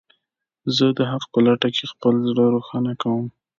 [0.75, 3.25] زه د حق په لټه کې خپل زړه روښانه کوم.